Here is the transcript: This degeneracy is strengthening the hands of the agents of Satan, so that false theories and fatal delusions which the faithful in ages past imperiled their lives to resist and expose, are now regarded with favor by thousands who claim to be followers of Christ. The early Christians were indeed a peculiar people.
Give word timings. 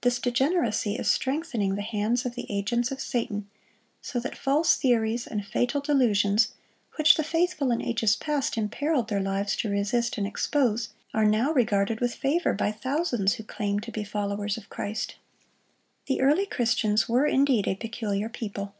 This 0.00 0.18
degeneracy 0.18 0.96
is 0.96 1.08
strengthening 1.08 1.76
the 1.76 1.82
hands 1.82 2.26
of 2.26 2.34
the 2.34 2.46
agents 2.48 2.90
of 2.90 3.00
Satan, 3.00 3.48
so 4.02 4.18
that 4.18 4.36
false 4.36 4.74
theories 4.76 5.24
and 5.24 5.46
fatal 5.46 5.80
delusions 5.80 6.48
which 6.96 7.14
the 7.14 7.22
faithful 7.22 7.70
in 7.70 7.80
ages 7.80 8.16
past 8.16 8.58
imperiled 8.58 9.06
their 9.08 9.20
lives 9.20 9.54
to 9.58 9.70
resist 9.70 10.18
and 10.18 10.26
expose, 10.26 10.88
are 11.14 11.24
now 11.26 11.52
regarded 11.52 12.00
with 12.00 12.16
favor 12.16 12.54
by 12.54 12.72
thousands 12.72 13.34
who 13.34 13.44
claim 13.44 13.78
to 13.78 13.92
be 13.92 14.02
followers 14.02 14.56
of 14.56 14.68
Christ. 14.68 15.14
The 16.06 16.22
early 16.22 16.46
Christians 16.46 17.08
were 17.08 17.26
indeed 17.26 17.68
a 17.68 17.76
peculiar 17.76 18.28
people. 18.28 18.74